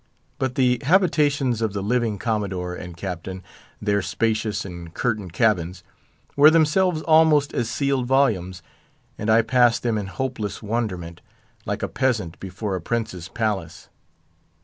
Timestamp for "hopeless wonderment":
10.07-11.21